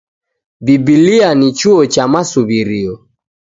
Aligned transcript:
Biblia 0.65 1.29
ni 1.35 1.49
chuo 1.57 1.81
cha 1.93 2.03
masuw'irio. 2.13 2.93